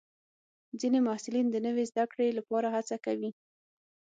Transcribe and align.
ځینې 0.79 0.99
محصلین 1.07 1.47
د 1.51 1.55
نوي 1.65 1.83
زده 1.91 2.05
کړې 2.11 2.27
لپاره 2.37 2.67
هڅه 2.75 2.95
کوي. 3.05 3.31